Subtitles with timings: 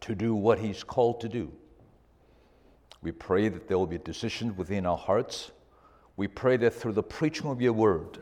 [0.00, 1.52] to do what he's called to do.
[3.02, 5.52] We pray that there will be a decision within our hearts
[6.18, 8.18] we pray that through the preaching of your word,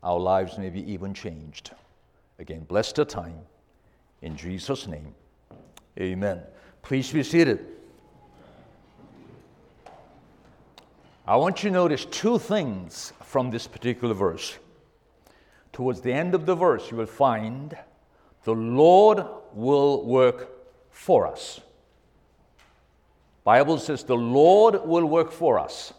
[0.00, 1.72] our lives may be even changed.
[2.38, 3.40] Again, bless the time.
[4.22, 5.12] In Jesus' name,
[5.98, 6.40] amen.
[6.82, 7.66] Please be seated.
[11.26, 14.56] I want you to notice two things from this particular verse.
[15.72, 17.76] Towards the end of the verse, you will find
[18.44, 20.48] the Lord will work
[20.92, 21.60] for us.
[23.42, 25.92] Bible says the Lord will work for us.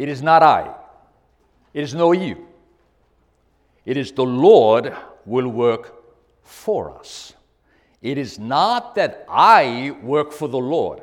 [0.00, 0.74] It is not I.
[1.74, 2.48] It is no you.
[3.84, 6.02] It is the Lord will work
[6.42, 7.34] for us.
[8.00, 11.02] It is not that I work for the Lord.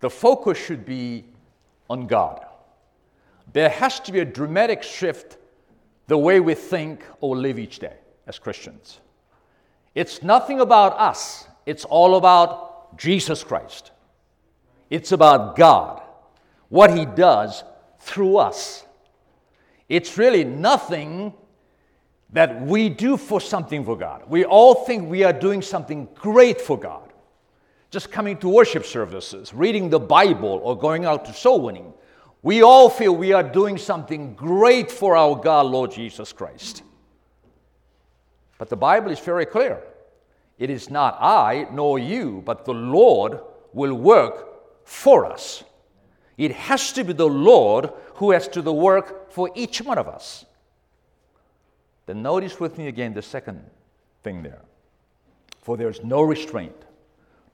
[0.00, 1.26] The focus should be
[1.90, 2.46] on God.
[3.52, 5.36] There has to be a dramatic shift
[6.06, 9.00] the way we think or live each day as Christians.
[9.94, 13.90] It's nothing about us, it's all about Jesus Christ.
[14.88, 16.07] It's about God
[16.68, 17.64] what He does
[18.00, 18.84] through us.
[19.88, 21.32] It's really nothing
[22.32, 24.22] that we do for something for God.
[24.28, 27.12] We all think we are doing something great for God.
[27.90, 31.94] Just coming to worship services, reading the Bible, or going out to soul winning.
[32.42, 36.82] We all feel we are doing something great for our God, Lord Jesus Christ.
[38.58, 39.82] But the Bible is very clear.
[40.58, 43.40] It is not I nor you, but the Lord
[43.72, 45.64] will work for us.
[46.38, 49.98] It has to be the Lord who has to do the work for each one
[49.98, 50.46] of us.
[52.06, 53.62] Then notice with me again the second
[54.22, 54.62] thing there.
[55.60, 56.84] For there is no restraint.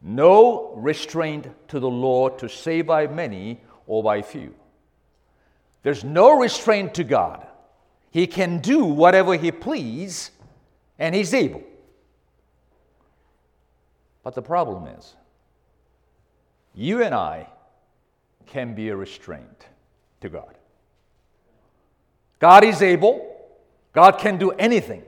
[0.03, 4.55] No restraint to the Lord to save by many or by few.
[5.83, 7.47] There's no restraint to God.
[8.11, 10.31] He can do whatever He please,
[10.99, 11.63] and He's able.
[14.23, 15.15] But the problem is,
[16.75, 17.49] you and I
[18.47, 19.67] can be a restraint
[20.21, 20.55] to God.
[22.39, 23.35] God is able,
[23.93, 25.03] God can do anything.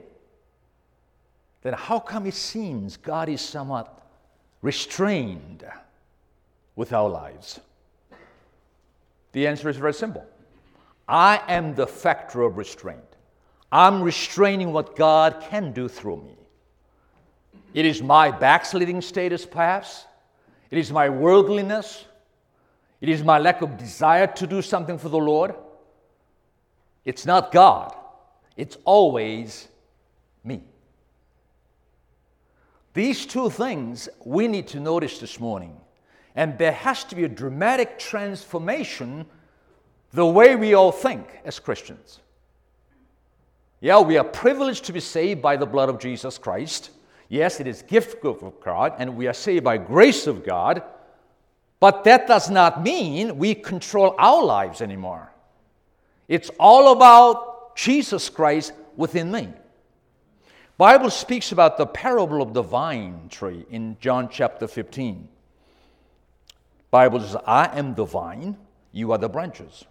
[1.61, 4.01] Then how come it seems God is somewhat
[4.61, 5.65] restrained
[6.75, 7.59] with our lives?
[9.33, 10.25] The answer is very simple.
[11.07, 13.01] I am the factor of restraint.
[13.71, 16.35] I'm restraining what God can do through me.
[17.73, 20.05] It is my backsliding status, perhaps.
[20.71, 22.05] It is my worldliness.
[22.99, 25.53] It is my lack of desire to do something for the Lord.
[27.05, 27.95] It's not God,
[28.55, 29.67] it's always
[30.43, 30.63] me.
[32.93, 35.79] These two things we need to notice this morning.
[36.35, 39.25] And there has to be a dramatic transformation
[40.13, 42.19] the way we all think as Christians.
[43.81, 46.89] Yeah, we are privileged to be saved by the blood of Jesus Christ.
[47.29, 50.81] Yes, it is gift of God, and we are saved by grace of God.
[51.79, 55.31] But that does not mean we control our lives anymore.
[56.27, 59.49] It's all about Jesus Christ within me.
[60.77, 65.27] Bible speaks about the parable of the vine tree in John chapter 15.
[66.91, 68.57] Bible says, I am the vine,
[68.91, 69.85] you are the branches.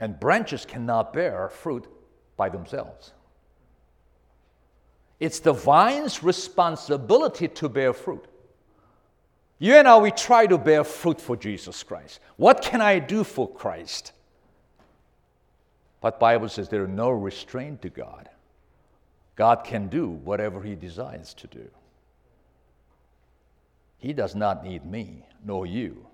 [0.00, 1.86] And branches cannot bear fruit
[2.36, 3.12] by themselves.
[5.20, 8.26] It's the vine's responsibility to bear fruit.
[9.58, 12.20] You and I, we try to bear fruit for Jesus Christ.
[12.36, 14.12] What can I do for Christ?
[16.00, 18.28] But Bible says there are no restraint to God.
[19.34, 21.68] God can do whatever he desires to do.
[23.98, 26.06] He does not need me nor you.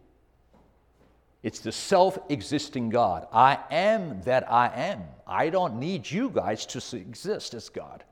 [1.43, 3.27] It's the self existing God.
[3.33, 5.03] I am that I am.
[5.27, 8.05] I don't need you guys to exist as God.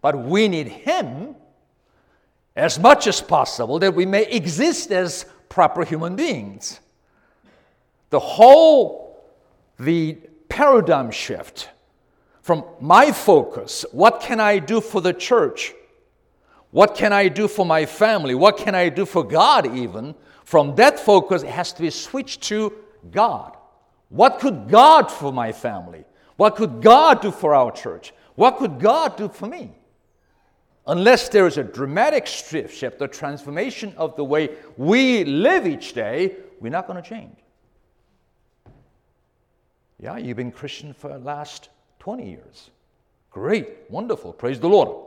[0.00, 1.34] But we need Him
[2.60, 6.78] as much as possible that we may exist as proper human beings.
[8.10, 9.24] The whole,
[9.78, 10.18] the
[10.48, 11.70] paradigm shift
[12.42, 15.72] from my focus, what can I do for the church?
[16.70, 18.34] What can I do for my family?
[18.34, 20.14] What can I do for God, even?
[20.44, 22.72] From that focus, it has to be switched to
[23.10, 23.56] God.
[24.10, 26.04] What could God for my family?
[26.36, 28.12] What could God do for our church?
[28.34, 29.72] What could God do for me?
[30.86, 36.36] Unless there is a dramatic shift, the transformation of the way we live each day,
[36.60, 37.36] we're not going to change.
[39.98, 41.68] Yeah, you've been Christian for the last
[41.98, 42.70] 20 years.
[43.30, 45.06] Great, wonderful, praise the Lord.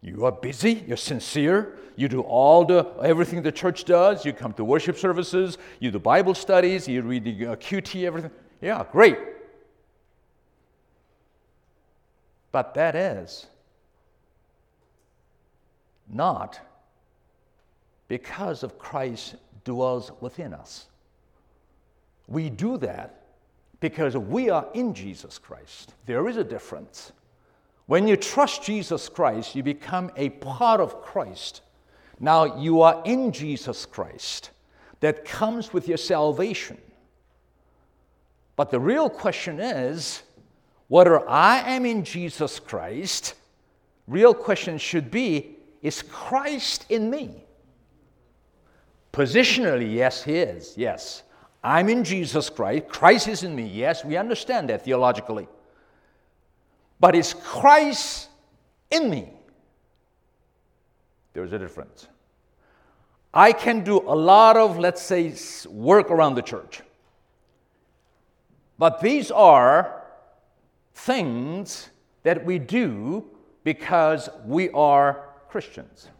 [0.00, 4.52] You are busy, you're sincere, you do all the everything the church does, you come
[4.54, 8.30] to worship services, you do Bible studies, you read the uh, QT, everything.
[8.60, 9.18] Yeah, great.
[12.52, 13.46] But that is
[16.08, 16.60] not
[18.08, 20.86] because of Christ dwells within us.
[22.28, 23.22] We do that
[23.80, 25.94] because we are in Jesus Christ.
[26.06, 27.12] There is a difference.
[27.86, 31.62] When you trust Jesus Christ, you become a part of Christ.
[32.18, 34.50] Now you are in Jesus Christ.
[35.00, 36.78] That comes with your salvation.
[38.56, 40.22] But the real question is
[40.88, 43.34] whether I am in Jesus Christ,
[44.06, 45.55] real question should be
[45.86, 47.44] is Christ in me?
[49.12, 50.74] Positionally, yes, he is.
[50.76, 51.22] Yes.
[51.62, 52.88] I'm in Jesus Christ.
[52.88, 53.68] Christ is in me.
[53.68, 55.46] Yes, we understand that theologically.
[56.98, 58.28] But is Christ
[58.90, 59.28] in me?
[61.34, 62.08] There's a difference.
[63.32, 65.34] I can do a lot of, let's say,
[65.68, 66.82] work around the church.
[68.76, 70.02] But these are
[70.94, 71.90] things
[72.24, 73.24] that we do
[73.62, 75.25] because we are
[75.56, 76.10] Christians.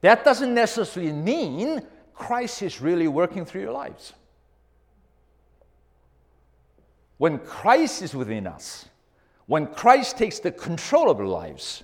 [0.00, 1.82] That doesn't necessarily mean
[2.14, 4.12] Christ is really working through your lives.
[7.18, 8.88] When Christ is within us,
[9.46, 11.82] when Christ takes the control of our lives,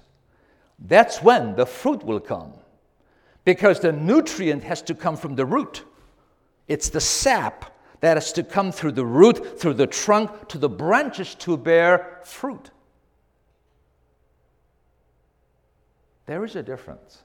[0.78, 2.52] that's when the fruit will come.
[3.44, 5.82] Because the nutrient has to come from the root.
[6.68, 7.64] It's the sap
[7.98, 12.20] that has to come through the root, through the trunk, to the branches to bear
[12.22, 12.70] fruit.
[16.30, 17.24] There is a difference.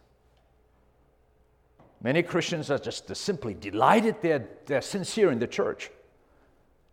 [2.02, 5.92] Many Christians are just simply delighted they're, they're sincere in the church.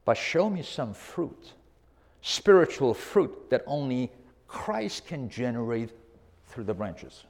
[0.05, 1.55] But show me some fruit
[2.21, 4.13] spiritual fruit that only
[4.47, 5.93] Christ can generate
[6.49, 7.25] through the branches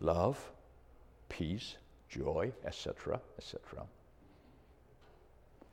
[0.00, 0.38] love,
[1.28, 1.74] peace,
[2.08, 3.82] joy, etc., etc.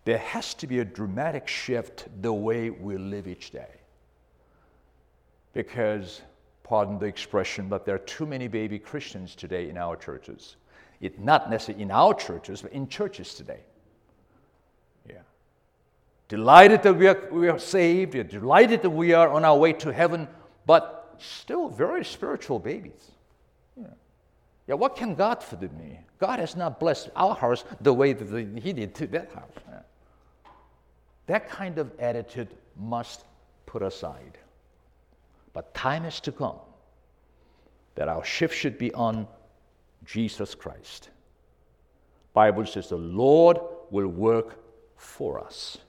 [0.04, 3.72] There has to be a dramatic shift the way we live each day.
[5.54, 6.24] Because,
[6.68, 10.58] pardon the expression, but there are too many baby Christians today in our churches.
[11.00, 13.62] It, not necessarily in our churches, but in churches today
[15.08, 15.22] Yeah.
[16.28, 19.94] delighted that we are, we are saved, delighted that we are on our way to
[19.94, 20.28] heaven,
[20.66, 23.12] but still very spiritual babies.
[23.78, 23.86] Yeah,
[24.68, 26.00] yeah what can God forgive me?
[26.19, 29.58] God has not blessed our house the way that He did to that house.
[29.69, 29.80] Yeah.
[31.28, 33.24] That kind of attitude must
[33.66, 34.38] put aside.
[35.57, 36.59] But time is to come
[37.95, 39.27] that our shift should be on
[40.06, 41.09] Jesus Christ.
[42.31, 43.57] Bible says the Lord
[43.90, 44.59] will work
[44.97, 45.80] for us.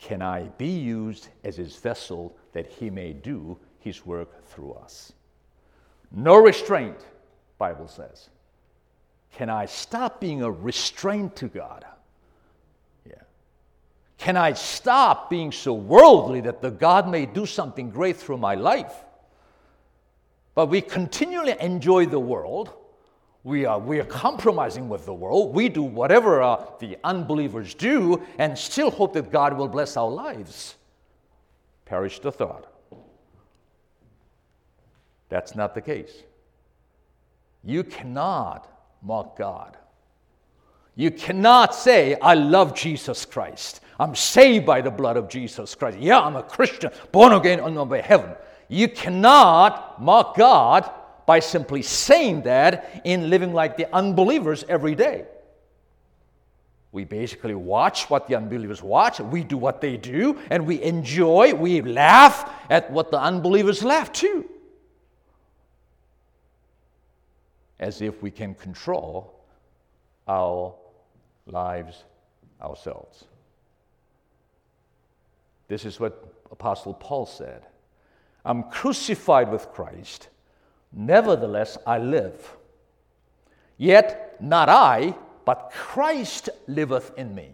[0.00, 5.12] Can I be used as his vessel that he may do his work through us?
[6.10, 6.98] No restraint,
[7.56, 8.30] Bible says.
[9.30, 11.84] Can I stop being a restraint to God?
[14.20, 18.54] Can I stop being so worldly that the God may do something great through my
[18.54, 18.94] life?
[20.54, 22.72] But we continually enjoy the world
[23.42, 25.54] we are, we are compromising with the world.
[25.54, 30.10] We do whatever uh, the unbelievers do and still hope that God will bless our
[30.10, 30.74] lives.
[31.86, 32.66] Perish the thought.
[35.30, 36.12] That's not the case.
[37.64, 38.68] You cannot
[39.02, 39.76] mock God.
[40.94, 43.80] You cannot say, I love Jesus Christ.
[44.00, 45.98] I'm saved by the blood of Jesus Christ.
[45.98, 48.32] Yeah, I'm a Christian, born again on heaven.
[48.66, 50.90] You cannot mock God
[51.26, 55.26] by simply saying that in living like the unbelievers every day.
[56.92, 61.52] We basically watch what the unbelievers watch, we do what they do, and we enjoy,
[61.52, 64.48] we laugh at what the unbelievers laugh too.
[67.78, 69.44] As if we can control
[70.26, 70.74] our
[71.46, 72.04] lives
[72.62, 73.24] ourselves.
[75.70, 77.62] This is what Apostle Paul said
[78.44, 80.28] I'm crucified with Christ.
[80.92, 82.56] Nevertheless, I live.
[83.78, 87.52] Yet not I, but Christ liveth in me.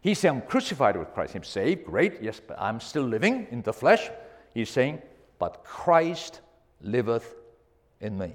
[0.00, 1.34] He's saying, I'm crucified with Christ.
[1.34, 4.08] I'm saved, great, yes, but I'm still living in the flesh.
[4.54, 5.02] He's saying,
[5.40, 6.40] but Christ
[6.80, 7.34] liveth
[8.00, 8.32] in me.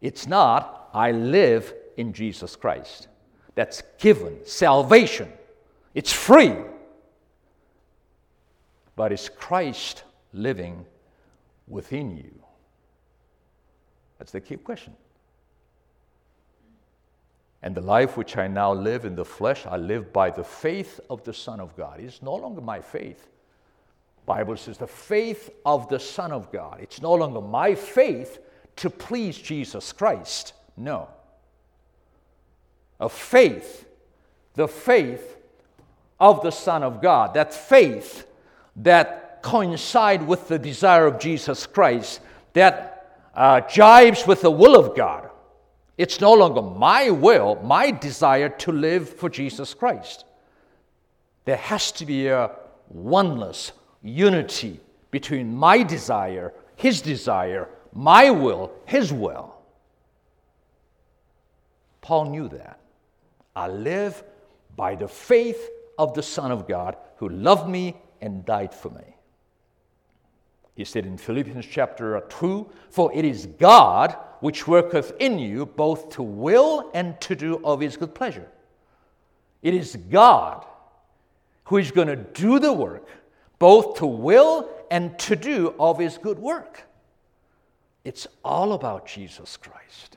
[0.00, 3.08] It's not, I live in Jesus Christ.
[3.54, 5.30] That's given, salvation.
[5.96, 6.54] It's free.
[8.96, 10.84] But it's Christ living
[11.66, 12.34] within you.
[14.18, 14.92] That's the key question.
[17.62, 21.00] And the life which I now live in the flesh, I live by the faith
[21.08, 21.98] of the Son of God.
[21.98, 23.30] It's no longer my faith.
[24.26, 26.78] Bible says the faith of the Son of God.
[26.82, 28.38] It's no longer my faith
[28.76, 30.52] to please Jesus Christ.
[30.76, 31.08] No.
[33.00, 33.88] A faith,
[34.54, 35.35] the faith
[36.18, 38.26] of the Son of God, that faith
[38.76, 42.20] that coincide with the desire of Jesus Christ,
[42.52, 45.30] that uh, jibes with the will of God.
[45.98, 50.24] It's no longer my will, my desire to live for Jesus Christ.
[51.44, 52.50] There has to be a
[52.88, 54.80] oneness, unity
[55.10, 59.54] between my desire, His desire, my will, His will.
[62.00, 62.78] Paul knew that.
[63.54, 64.22] I live
[64.76, 69.16] by the faith of the Son of God who loved me and died for me.
[70.74, 76.10] He said in Philippians chapter 2 For it is God which worketh in you both
[76.10, 78.46] to will and to do of his good pleasure.
[79.62, 80.64] It is God
[81.64, 83.08] who is going to do the work,
[83.58, 86.82] both to will and to do of his good work.
[88.04, 90.16] It's all about Jesus Christ.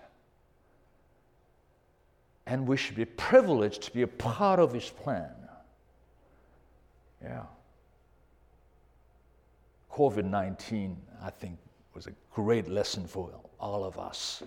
[2.46, 5.30] And we should be privileged to be a part of his plan.
[7.22, 7.44] Yeah.
[9.92, 11.58] COVID 19, I think,
[11.94, 14.44] was a great lesson for all of us.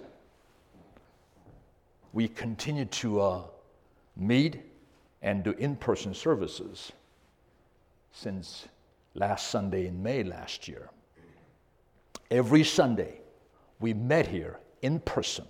[2.13, 3.43] We continue to uh,
[4.17, 4.61] meet
[5.23, 6.93] and do in person services
[8.13, 8.69] since
[9.15, 10.91] last Sunday in May last year.
[12.31, 13.21] Every Sunday,
[13.81, 15.45] we met here in person.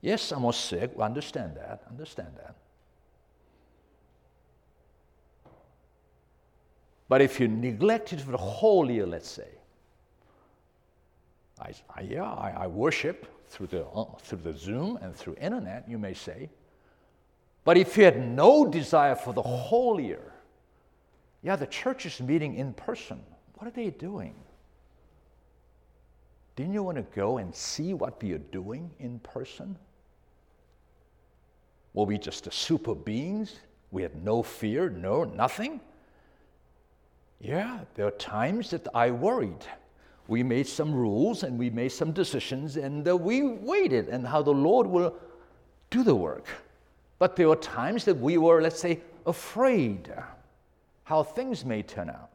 [0.00, 0.92] Yes, I was sick.
[0.96, 1.82] We understand that.
[1.88, 2.56] Understand that.
[7.08, 9.48] But if you neglect it for the whole year, let's say,
[11.60, 15.88] I, I yeah, I, I, worship through the, uh, through the Zoom and through internet,
[15.88, 16.50] you may say.
[17.64, 20.32] But if you had no desire for the whole year,
[21.42, 23.20] yeah, the church is meeting in person.
[23.54, 24.34] What are they doing?
[26.56, 29.76] Didn't you want to go and see what we are doing in person?
[31.94, 33.56] Were we just the super beings?
[33.90, 35.80] We had no fear, no, nothing?
[37.40, 39.64] Yeah, there are times that I worried.
[40.26, 44.42] We made some rules and we made some decisions and uh, we waited and how
[44.42, 45.14] the Lord will
[45.90, 46.46] do the work.
[47.18, 50.12] But there were times that we were, let's say, afraid
[51.04, 52.30] how things may turn out.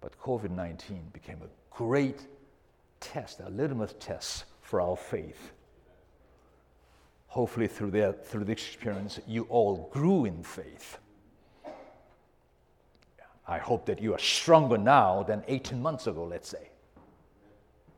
[0.00, 2.26] But COVID 19 became a great
[3.00, 5.52] test, a litmus test for our faith.
[7.32, 10.98] Hopefully, through, that, through this experience, you all grew in faith.
[13.48, 16.68] I hope that you are stronger now than 18 months ago, let's say.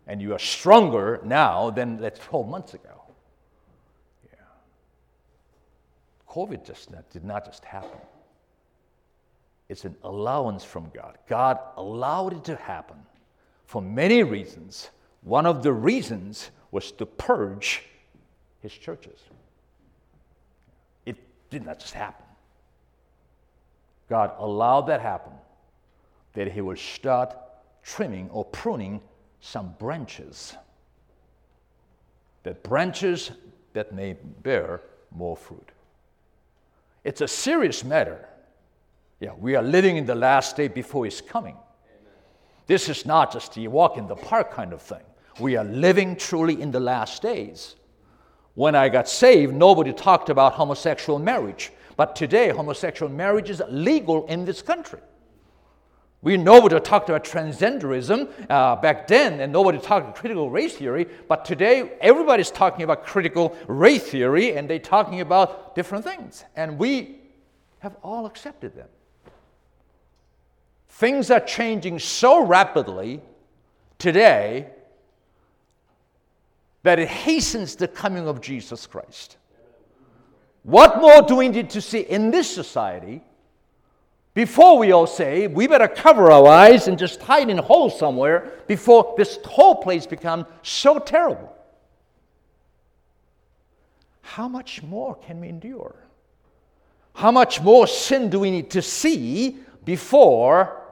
[0.07, 3.03] And you are stronger now than let's 12 months ago.
[4.25, 4.39] Yeah.
[6.31, 7.99] COVID just not, did not just happen.
[9.69, 11.19] It's an allowance from God.
[11.29, 12.99] God allowed it to happen
[13.67, 14.91] for many reasons.
[15.23, 17.83] One of the reasons was to purge
[18.65, 19.21] his churches.
[21.05, 21.17] It
[21.51, 22.25] did not just happen.
[24.09, 25.33] God allowed that happen,
[26.33, 27.37] that He would start
[27.83, 29.03] trimming or pruning
[29.41, 30.57] some branches.
[32.43, 33.33] That branches
[33.75, 34.81] that may bear
[35.15, 35.69] more fruit.
[37.05, 38.27] It's a serious matter.
[39.21, 41.55] Yeah, we are living in the last day before His coming.
[41.55, 42.13] Amen.
[42.67, 45.05] This is not just a walk in the park kind of thing.
[45.39, 47.77] We are living truly in the last days.
[48.55, 51.73] When I got saved, nobody talked about homosexual marriage.
[51.97, 55.01] But today, homosexual marriage is legal in this country.
[56.23, 61.07] We nobody talked about transgenderism uh, back then, and nobody talked about critical race theory.
[61.29, 66.45] But today, everybody's talking about critical race theory, and they're talking about different things.
[66.57, 67.21] And we
[67.81, 68.89] have all accepted them.
[70.89, 73.21] Things are changing so rapidly
[73.99, 74.71] today
[76.85, 79.37] that it hastens the coming of Jesus Christ.
[80.63, 83.23] What more do we need to see in this society
[84.35, 87.89] Before we all say, we better cover our eyes and just hide in a hole
[87.89, 91.57] somewhere before this whole place becomes so terrible.
[94.23, 95.95] How much more can we endure?
[97.15, 100.83] How much more sin do we need to see before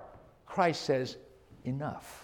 [0.46, 1.16] Christ says,
[1.64, 2.21] enough?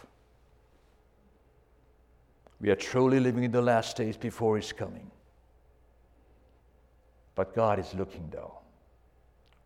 [2.60, 5.10] We are truly living in the last days before His coming.
[7.34, 8.58] But God is looking though.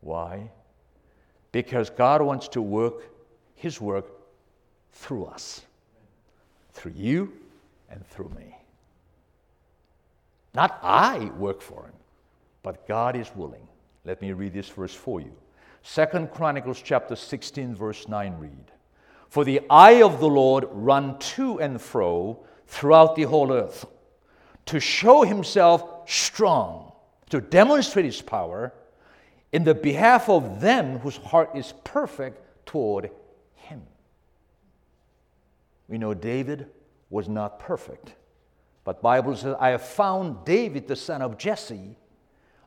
[0.00, 0.50] Why?
[1.52, 3.10] Because God wants to work
[3.54, 4.06] His work
[4.92, 5.62] through us,
[6.72, 7.32] through you
[7.90, 8.56] and through me.
[10.54, 11.94] Not I work for Him,
[12.62, 13.66] but God is willing.
[14.04, 15.32] Let me read this verse for you.
[15.82, 18.70] Second Chronicles chapter 16 verse 9 read.
[19.28, 22.38] For the eye of the Lord run to and fro
[22.72, 23.84] throughout the whole earth
[24.64, 26.90] to show himself strong,
[27.28, 28.72] to demonstrate his power
[29.52, 33.10] in the behalf of them whose heart is perfect toward
[33.56, 33.82] him.
[35.86, 36.66] We know David
[37.10, 38.14] was not perfect,
[38.84, 41.98] but Bible says I have found David the son of Jesse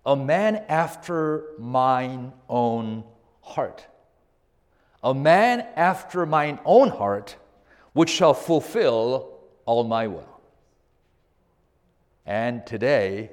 [0.05, 3.03] a man after mine own
[3.41, 3.87] heart.
[5.03, 7.37] A man after mine own heart,
[7.93, 9.34] which shall fulfill
[9.65, 10.39] all my will.
[12.25, 13.31] And today,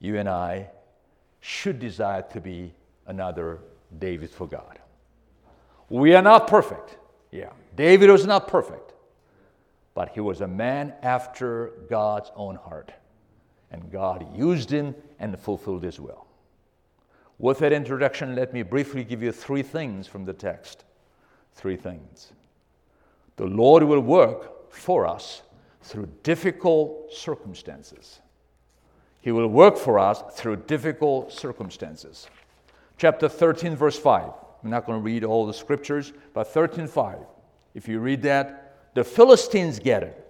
[0.00, 0.70] you and I
[1.40, 2.72] should desire to be
[3.06, 3.60] another
[3.98, 4.78] David for God.
[5.88, 6.98] We are not perfect.
[7.30, 8.94] Yeah, David was not perfect,
[9.94, 12.92] but he was a man after God's own heart.
[13.70, 16.26] And God used him and fulfilled his will.
[17.38, 20.84] With that introduction, let me briefly give you three things from the text.
[21.54, 22.32] Three things.
[23.36, 25.42] The Lord will work for us
[25.82, 28.20] through difficult circumstances.
[29.20, 32.28] He will work for us through difficult circumstances.
[32.98, 34.30] Chapter 13, verse 5.
[34.62, 37.18] I'm not going to read all the scriptures, but 13, 5.
[37.74, 40.24] If you read that, the Philistines get it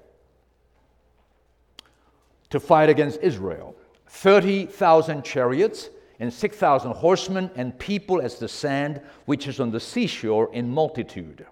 [2.51, 3.75] to fight against Israel.
[4.09, 10.51] 30,000 chariots and 6,000 horsemen and people as the sand which is on the seashore
[10.53, 11.47] in multitude.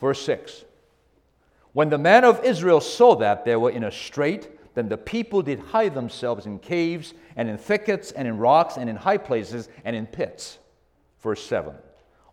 [0.00, 0.64] Verse 6
[1.72, 5.42] When the men of Israel saw that they were in a strait, then the people
[5.42, 9.68] did hide themselves in caves and in thickets and in rocks and in high places
[9.84, 10.58] and in pits.
[11.20, 11.74] Verse 7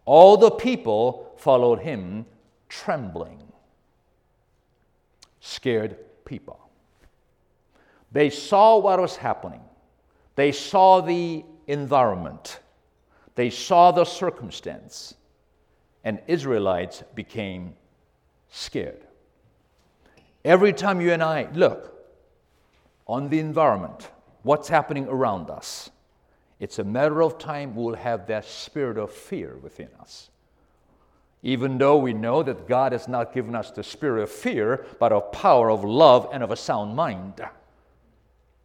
[0.05, 2.25] All the people followed him
[2.67, 3.41] trembling.
[5.39, 6.59] Scared people.
[8.11, 9.61] They saw what was happening,
[10.35, 12.59] they saw the environment,
[13.35, 15.13] they saw the circumstance,
[16.03, 17.75] and Israelites became
[18.49, 19.05] scared.
[20.45, 21.93] Every time you and I look
[23.07, 24.09] on the environment,
[24.43, 25.89] what's happening around us,
[26.59, 30.29] it's a matter of time we'll have that spirit of fear within us.
[31.41, 35.13] Even though we know that God has not given us the spirit of fear, but
[35.13, 37.41] of power, of love, and of a sound mind.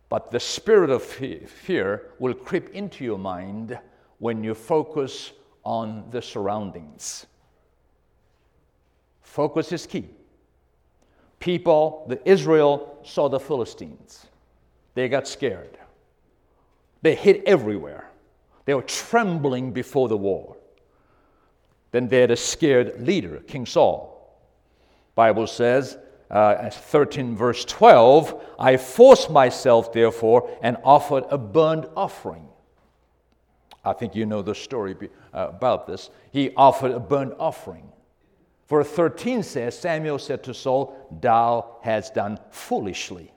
[0.09, 3.79] But the spirit of fear will creep into your mind
[4.19, 5.33] when you focus
[5.65, 7.27] on the surroundings.
[9.23, 10.09] Focus is key.
[11.45, 14.25] People, the Israel saw the Philistines.
[14.95, 15.77] They got scared.
[17.03, 18.11] They hid everywhere.
[18.65, 20.57] They were trembling before the war.
[21.91, 24.41] Then they had a scared leader, King Saul.
[25.15, 25.99] Bible says
[26.31, 32.49] uh, 13, verse 12, I forced myself, therefore, and offered a burnt offering.
[33.85, 34.97] I think you know the story
[35.35, 36.09] uh, about this.
[36.33, 37.93] He offered a burnt offering.
[38.69, 43.31] Verse 13 says, Samuel said to Saul, Thou hast done foolishly.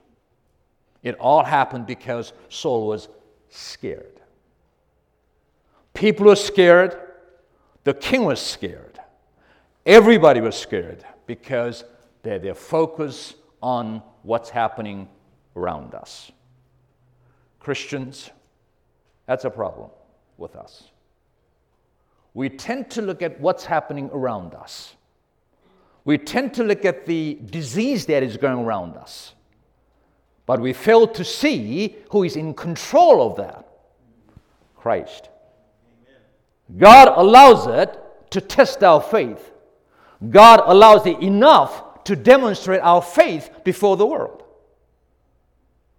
[1.02, 3.08] It all happened because Saul was
[3.50, 4.20] scared.
[5.94, 6.96] People were scared.
[7.84, 8.98] The king was scared.
[9.84, 11.84] Everybody was scared because
[12.22, 15.08] they're, they're focused on what's happening
[15.56, 16.30] around us.
[17.58, 18.30] Christians,
[19.26, 19.90] that's a problem
[20.36, 20.84] with us.
[22.34, 24.94] We tend to look at what's happening around us.
[26.08, 29.34] We tend to look at the disease that is going around us.
[30.46, 33.68] But we fail to see who is in control of that
[34.74, 35.28] Christ.
[36.78, 37.94] God allows it
[38.30, 39.52] to test our faith.
[40.30, 44.44] God allows it enough to demonstrate our faith before the world.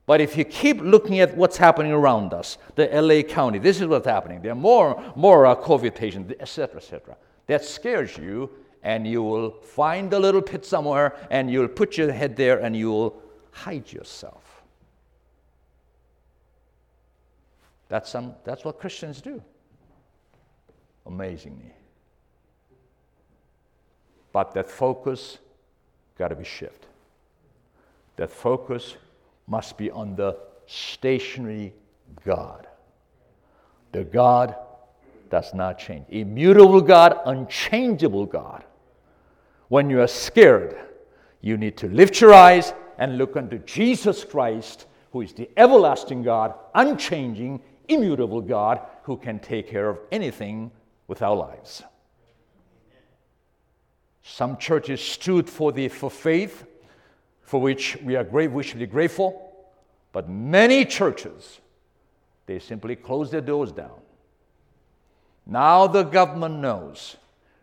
[0.08, 3.86] But if you keep looking at what's happening around us, the LA County, this is
[3.86, 4.41] what's happening.
[4.41, 7.15] There are more, more uh, COVID patients, etc., etc.
[7.45, 8.50] That scares you,
[8.84, 12.76] and you will find a little pit somewhere, and you'll put your head there, and
[12.76, 14.63] you will hide yourself.
[17.89, 19.42] That's, some, that's what Christians do.
[21.10, 21.74] amazingly.
[24.32, 25.39] But that focus
[26.18, 26.88] got to be shifted.
[28.15, 28.96] That focus
[29.48, 30.38] must be on the
[30.68, 31.74] stationary
[32.24, 32.68] God.
[33.92, 34.56] The God
[35.30, 36.06] does not change.
[36.10, 38.63] Immutable God, unchangeable God.
[39.69, 40.75] When you are scared,
[41.41, 46.23] you need to lift your eyes and look unto Jesus Christ, who is the everlasting
[46.23, 50.71] God, unchanging, immutable God, who can take care of anything
[51.08, 51.84] with our lives.
[54.23, 56.65] Some churches stood for the for faith,
[57.41, 59.53] for which we are great, we should be grateful.
[60.12, 61.62] But many churches,
[62.47, 63.99] they simply closed their doors down.
[65.45, 67.17] Now the government knows.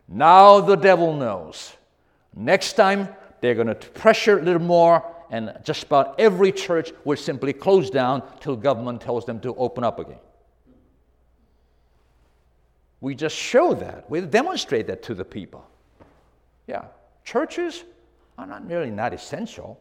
[0.07, 1.73] Now the devil knows.
[2.37, 3.09] Next time
[3.41, 7.89] they're going to pressure a little more, and just about every church will simply close
[7.89, 10.19] down till government tells them to open up again.
[13.01, 14.09] We just show that.
[14.09, 15.67] We demonstrate that to the people.
[16.67, 16.85] Yeah,
[17.23, 17.83] churches
[18.37, 19.79] are not really not essential.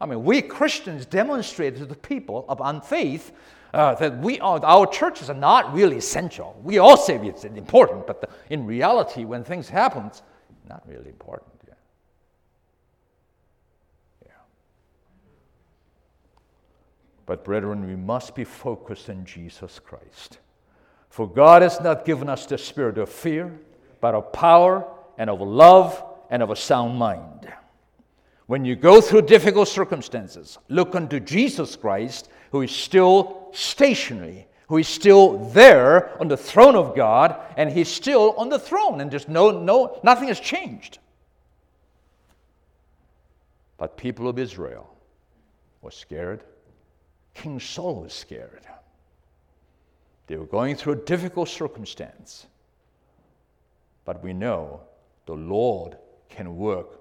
[0.00, 3.30] I mean, we Christians demonstrate to the people of unfaith
[3.74, 6.60] uh, that we are, our churches are not really essential.
[6.62, 10.10] We all say it's important, but the, in reality, when things happen,
[10.68, 11.52] not really important.
[11.66, 11.74] Yeah.
[14.26, 14.30] yeah.
[17.26, 20.38] But, brethren, we must be focused on Jesus Christ.
[21.08, 23.58] For God has not given us the spirit of fear,
[24.00, 24.86] but of power
[25.18, 27.52] and of love and of a sound mind.
[28.46, 34.78] When you go through difficult circumstances, look unto Jesus Christ, who is still stationary, who
[34.78, 39.10] is still there on the throne of God, and he's still on the throne, and
[39.10, 40.98] there's no, no, nothing has changed.
[43.76, 44.88] But people of Israel
[45.82, 46.42] were scared.
[47.34, 48.62] King Saul was scared.
[50.26, 52.46] They were going through a difficult circumstance.
[54.06, 54.80] But we know
[55.26, 55.98] the Lord
[56.30, 56.98] can work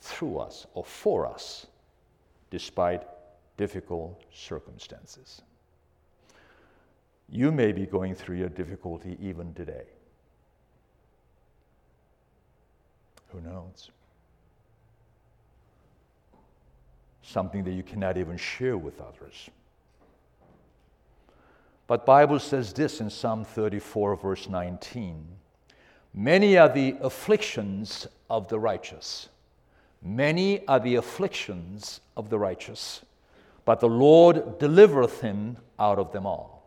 [0.00, 1.66] through us or for us
[2.50, 3.02] despite
[3.58, 5.42] difficult circumstances.
[7.34, 9.86] You may be going through a difficulty even today.
[13.28, 13.90] Who knows?
[17.22, 19.48] Something that you cannot even share with others.
[21.86, 25.26] But Bible says this in Psalm 34 verse 19.
[26.12, 29.30] Many are the afflictions of the righteous.
[30.02, 33.00] Many are the afflictions of the righteous,
[33.64, 36.61] but the Lord delivereth him out of them all.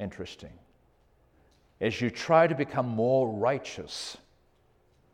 [0.00, 0.52] Interesting.
[1.80, 4.16] As you try to become more righteous,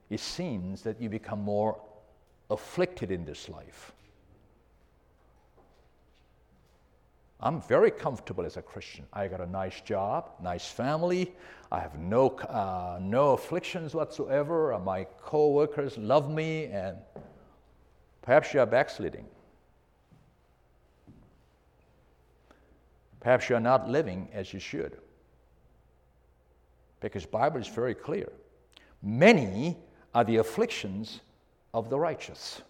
[0.09, 1.79] it seems that you become more
[2.51, 3.93] afflicted in this life.
[7.41, 9.05] I'm very comfortable as a Christian.
[9.13, 11.35] I got a nice job, nice family.
[11.71, 14.79] I have no, uh, no afflictions whatsoever.
[14.79, 16.97] My co-workers love me, and
[18.23, 19.27] perhaps you are backsliding.
[23.27, 24.99] Perhaps you are not living as you should.
[27.01, 28.31] Because Bible is very clear.
[29.03, 29.77] Many
[30.15, 31.23] are the afflictions
[31.75, 32.63] of the righteous.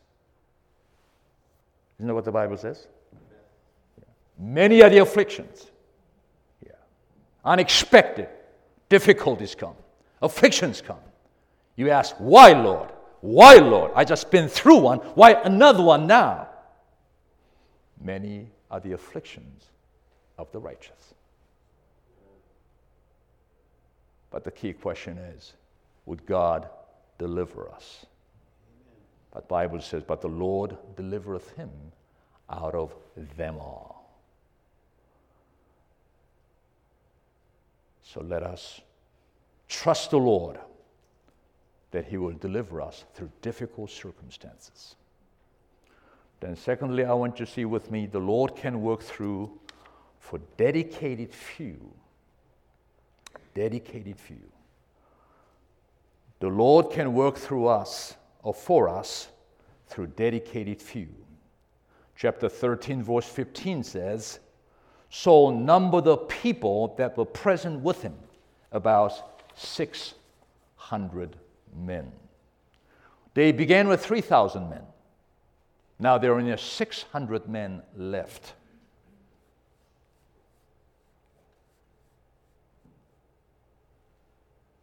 [1.99, 2.87] Isn't that what the Bible says?
[4.39, 5.67] Many are the afflictions.
[6.65, 6.73] Yeah.
[7.45, 8.31] Unexpected
[8.89, 9.77] difficulties come,
[10.23, 11.05] afflictions come.
[11.77, 12.93] You ask, why, Lord?
[13.21, 13.93] Why, Lord?
[13.95, 15.01] I just been through one.
[15.17, 16.49] Why another one now?
[18.01, 19.67] Many are the afflictions
[20.39, 21.15] of the righteous.
[24.31, 25.55] But the key question is
[26.05, 26.69] would God
[27.19, 28.07] deliver us?
[29.33, 31.71] But Bible says, but the Lord delivereth him
[32.49, 32.95] out of
[33.37, 33.97] them all.
[38.03, 38.81] So let us
[39.69, 40.59] trust the Lord
[41.91, 44.95] that He will deliver us through difficult circumstances.
[46.41, 49.51] Then, secondly, I want you to see with me the Lord can work through
[50.27, 51.79] for dedicated few.
[53.55, 54.43] Dedicated few.
[56.41, 59.29] The Lord can work through us or for us
[59.87, 61.09] through dedicated few.
[62.17, 64.41] Chapter 13, verse 15 says,
[65.11, 68.17] Saul numbered the people that were present with him,
[68.73, 69.13] about
[69.55, 71.37] 600
[71.85, 72.11] men.
[73.35, 74.83] They began with 3,000 men.
[76.01, 78.55] Now there are only 600 men left.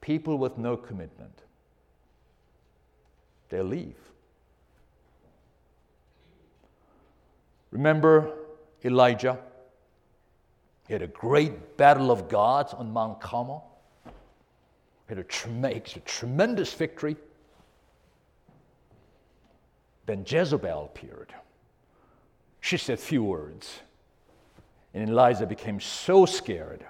[0.04, 1.32] People with no commitment.
[3.48, 3.96] They leave.
[7.72, 8.34] Remember
[8.84, 9.39] Elijah?
[10.88, 13.66] He had a great battle of gods on Mount Carmel.
[15.08, 17.16] He had a, a tremendous victory.
[20.06, 21.34] Then Jezebel appeared.
[22.60, 23.80] She said few words.
[24.94, 26.86] And Elijah became so scared.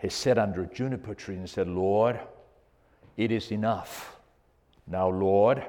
[0.00, 2.18] He sat under a juniper tree and said, Lord,
[3.16, 4.16] it is enough.
[4.86, 5.64] Now, Lord,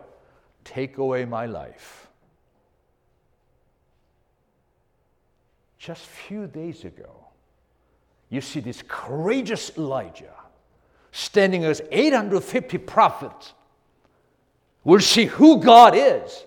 [0.63, 2.07] take away my life.
[5.77, 7.27] Just a few days ago,
[8.29, 10.33] you see this courageous Elijah
[11.11, 13.53] standing as 850 prophets
[14.83, 16.45] We'll see who God is.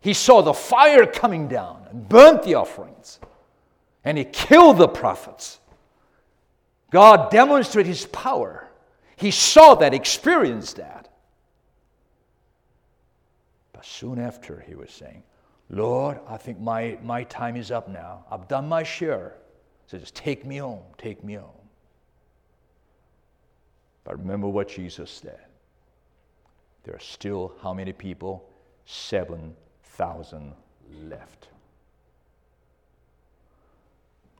[0.00, 3.20] He saw the fire coming down and burnt the offerings,
[4.04, 5.60] and he killed the prophets.
[6.90, 8.68] God demonstrated his power.
[9.16, 11.08] He saw that, experienced that.
[13.72, 15.22] But soon after, he was saying,
[15.70, 18.24] Lord, I think my, my time is up now.
[18.30, 19.34] I've done my share.
[19.86, 21.50] So just take me home, take me home.
[24.04, 25.40] But remember what Jesus said.
[26.84, 28.48] There are still how many people?
[28.86, 30.54] 7,000
[31.04, 31.48] left.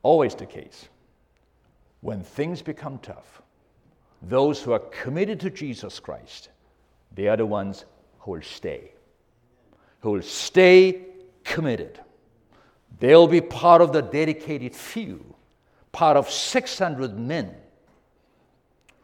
[0.03, 0.89] Always the case.
[2.01, 3.43] When things become tough,
[4.23, 6.51] those who are committed to Jesus Christ,
[7.15, 7.85] they are the ones
[8.21, 8.93] who will stay.
[10.01, 11.03] Who will stay
[11.45, 12.01] committed.
[12.99, 15.35] They'll be part of the dedicated few,
[15.93, 17.55] part of 600 men.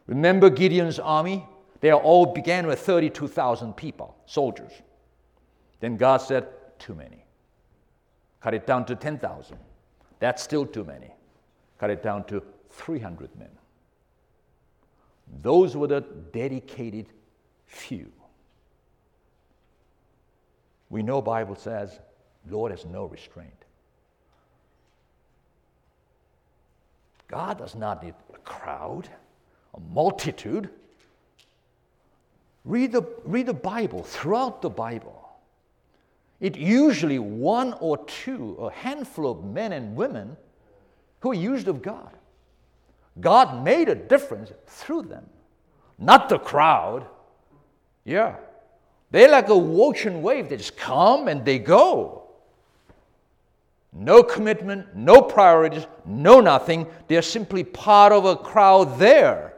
[0.07, 1.47] Remember Gideon's army?
[1.81, 4.73] They all began with 32,000 people, soldiers.
[5.81, 6.47] Then God said,
[6.79, 7.25] Too many.
[8.41, 9.57] Cut it down to 10,000.
[10.21, 11.11] That's still too many.
[11.79, 13.51] Cut it down to 300 men.
[15.43, 16.01] Those were the
[16.33, 17.07] dedicated
[17.67, 18.13] few.
[20.89, 21.99] We know Bible says
[22.49, 23.51] Lord has no restraint.
[27.29, 29.09] God does not need a crowd,
[29.75, 30.71] a multitude.
[32.65, 35.29] Read the, read the Bible, throughout the Bible.
[36.41, 40.37] It usually one or two, a handful of men and women
[41.21, 42.11] who are used of God.
[43.21, 45.27] God made a difference through them,
[45.99, 47.07] not the crowd.
[48.05, 48.37] Yeah.
[49.11, 50.49] They're like a ocean wave.
[50.49, 52.25] They just come and they go.
[53.93, 56.87] No commitment, no priorities, no nothing.
[57.09, 59.55] They're simply part of a crowd there.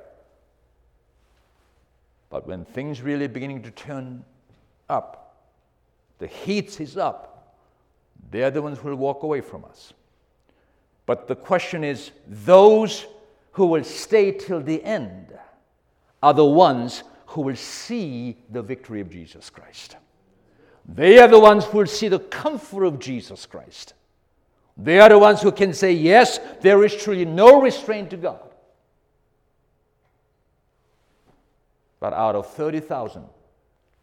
[2.30, 4.24] But when things really beginning to turn
[4.88, 5.36] up,
[6.18, 7.56] the heat is up,
[8.30, 9.92] they're the ones who will walk away from us.
[11.06, 13.06] But the question is those
[13.58, 15.36] who will stay till the end
[16.22, 19.96] are the ones who will see the victory of Jesus Christ.
[20.86, 23.94] They are the ones who will see the comfort of Jesus Christ.
[24.76, 28.48] They are the ones who can say, Yes, there is truly no restraint to God.
[31.98, 33.24] But out of 30,000,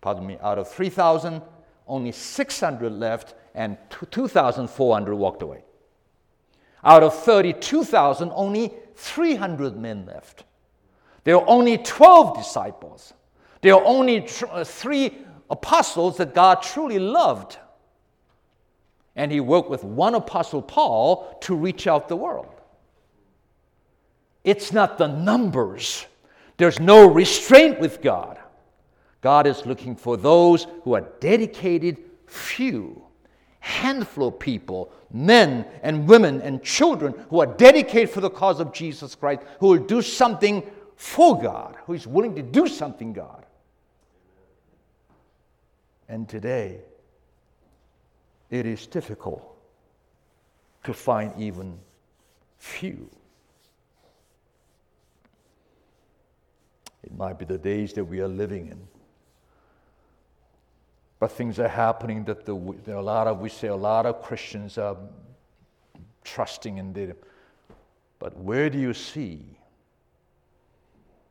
[0.02, 1.42] pardon me, out of 3,000,
[1.88, 3.78] only 600 left and
[4.12, 5.64] 2,400 walked away.
[6.84, 10.44] Out of 32,000, only 300 men left.
[11.24, 13.14] There are only 12 disciples.
[13.62, 15.18] There are only tr- uh, three
[15.50, 17.58] apostles that God truly loved.
[19.16, 22.54] And he worked with one apostle, Paul, to reach out the world.
[24.44, 26.06] It's not the numbers,
[26.58, 28.40] there's no restraint with God.
[29.22, 33.05] God is looking for those who are dedicated, few,
[33.66, 38.72] handful of people, men and women and children who are dedicated for the cause of
[38.72, 40.62] Jesus Christ, who will do something
[40.96, 43.44] for God, who is willing to do something, God.
[46.08, 46.82] And today,
[48.52, 49.44] it is difficult
[50.84, 51.80] to find even
[52.60, 53.10] few.
[57.04, 58.95] It might be the days that we are living in.
[61.26, 64.78] But things are happening that the, a lot of, we say a lot of Christians
[64.78, 64.96] are
[66.24, 67.16] trusting in them.
[68.20, 69.42] But where do you see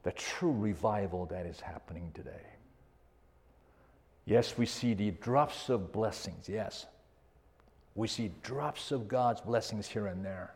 [0.03, 2.45] the true revival that is happening today?
[4.25, 6.87] Yes, we see the drops of blessings, yes.
[7.95, 10.55] We see drops of God's blessings here and there.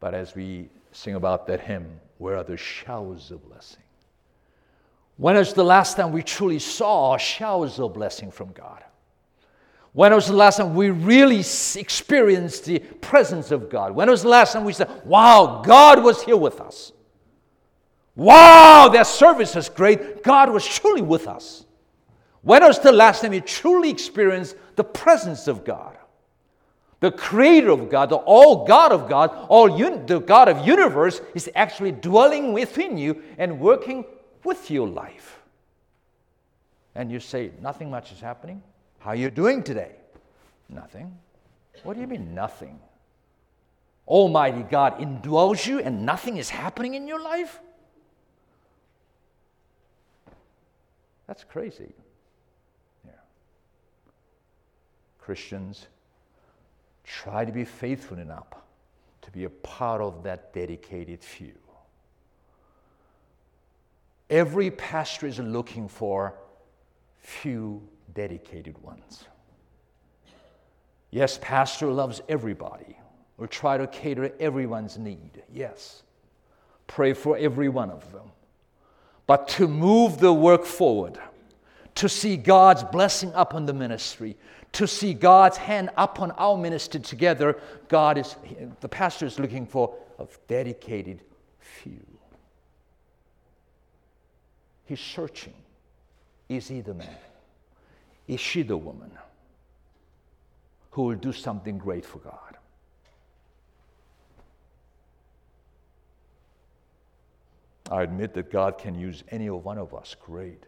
[0.00, 3.84] But as we sing about that hymn, where are the showers of blessing?
[5.20, 8.82] When was the last time we truly saw showers of blessing from God?
[9.92, 13.94] When was the last time we really experienced the presence of God?
[13.94, 16.92] When was the last time we said, Wow, God was here with us?
[18.16, 20.22] Wow, that service is great.
[20.22, 21.66] God was truly with us.
[22.40, 25.98] When was the last time you truly experienced the presence of God?
[27.00, 31.20] The creator of God, the all God of God, all un- the God of universe
[31.34, 34.06] is actually dwelling within you and working
[34.44, 35.40] with your life.
[36.94, 38.62] And you say, nothing much is happening.
[38.98, 39.92] How are you doing today?
[40.68, 41.16] Nothing.
[41.82, 42.78] What do you mean, nothing?
[44.06, 47.60] Almighty God indwells you and nothing is happening in your life?
[51.26, 51.94] That's crazy.
[53.06, 53.12] Yeah.
[55.20, 55.86] Christians,
[57.04, 58.48] try to be faithful enough
[59.22, 61.52] to be a part of that dedicated few.
[64.30, 66.34] Every pastor is looking for
[67.18, 67.82] few
[68.14, 69.24] dedicated ones.
[71.10, 72.96] Yes, pastor loves everybody.
[73.36, 75.42] Will try to cater everyone's need.
[75.52, 76.04] Yes.
[76.86, 78.30] Pray for every one of them.
[79.26, 81.18] But to move the work forward,
[81.96, 84.36] to see God's blessing upon the ministry,
[84.72, 88.36] to see God's hand upon our ministry together, God is
[88.80, 91.22] the pastor is looking for a dedicated
[91.58, 92.06] few.
[94.90, 95.54] He's searching.
[96.48, 97.16] Is he the man?
[98.26, 99.12] Is she the woman
[100.90, 102.56] who will do something great for God?
[107.88, 110.64] I admit that God can use any one of us, great.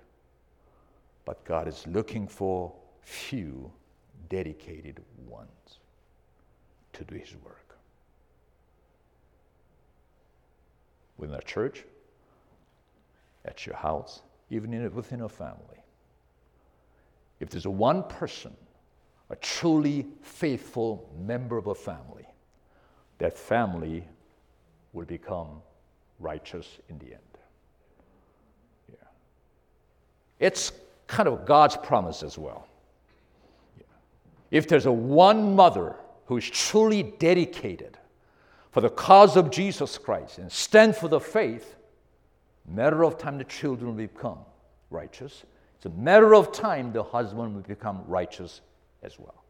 [1.24, 3.72] But God is looking for few
[4.28, 5.80] dedicated ones
[6.92, 7.76] to do His work.
[11.18, 11.85] Within a church,
[13.44, 15.83] at your house, even in, within a family.
[17.40, 18.57] If there's one person,
[19.31, 22.26] a truly faithful member of a family,
[23.18, 24.05] that family
[24.92, 25.62] will become
[26.20, 27.38] righteous in the end.
[28.88, 29.09] Yeah.
[30.38, 30.72] It's
[31.07, 32.68] kind of God's promise as well.
[33.76, 33.85] Yeah.
[34.50, 37.98] If there's a one mother who is truly dedicated
[38.70, 41.76] for the cause of Jesus Christ and stand for the faith,
[42.66, 44.38] matter of time the children will become
[44.90, 45.44] righteous.
[45.77, 48.61] It's a matter of time the husband will become righteous
[49.03, 49.42] as well.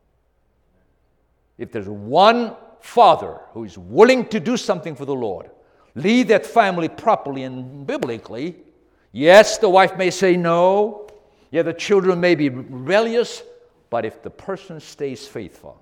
[1.58, 5.50] If there's one father who is willing to do something for the Lord,
[5.94, 8.56] lead that family properly and biblically,
[9.12, 11.08] yes, the wife may say no.
[11.50, 13.42] Yeah, the children may be rebellious,
[13.90, 15.80] but if the person stays faithful,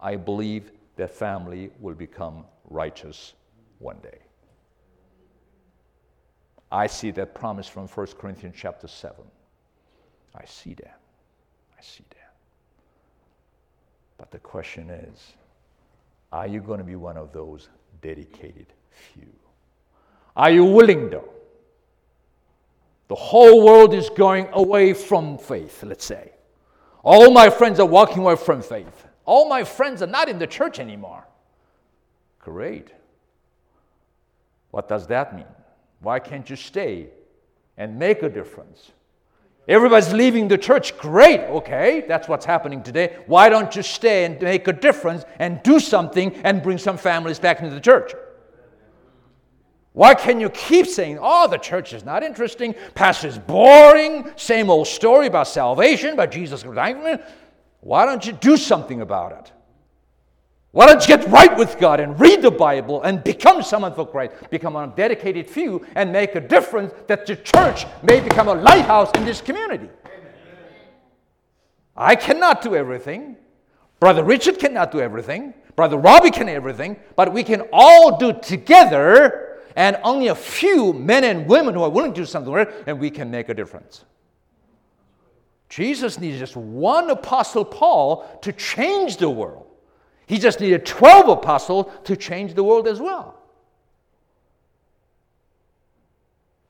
[0.00, 3.34] I believe that family will become righteous
[3.80, 4.23] one day.
[6.70, 9.16] I see that promise from 1 Corinthians chapter 7.
[10.34, 10.98] I see that.
[11.78, 12.34] I see that.
[14.18, 15.34] But the question is
[16.32, 17.68] are you going to be one of those
[18.02, 19.32] dedicated few?
[20.36, 21.28] Are you willing, though?
[23.06, 26.32] The whole world is going away from faith, let's say.
[27.04, 29.06] All my friends are walking away from faith.
[29.26, 31.24] All my friends are not in the church anymore.
[32.40, 32.88] Great.
[34.70, 35.46] What does that mean?
[36.04, 37.08] Why can't you stay
[37.76, 38.92] and make a difference?
[39.66, 40.96] Everybody's leaving the church.
[40.98, 43.16] Great, okay, that's what's happening today.
[43.26, 47.38] Why don't you stay and make a difference and do something and bring some families
[47.38, 48.12] back into the church?
[49.94, 54.88] Why can you keep saying, oh, the church is not interesting, pastor's boring, same old
[54.88, 57.22] story about salvation, about Jesus Christ?
[57.80, 59.52] Why don't you do something about it?
[60.74, 64.04] Why don't you get right with God and read the Bible and become someone for
[64.04, 64.34] Christ?
[64.50, 69.08] Become a dedicated few and make a difference that the church may become a lighthouse
[69.14, 69.88] in this community.
[71.96, 73.36] I cannot do everything.
[74.00, 75.54] Brother Richard cannot do everything.
[75.76, 76.96] Brother Robbie can everything.
[77.14, 81.90] But we can all do together, and only a few men and women who are
[81.90, 84.04] willing to do something, and we can make a difference.
[85.68, 89.68] Jesus needs just one apostle, Paul, to change the world.
[90.26, 93.40] He just needed 12 apostles to change the world as well.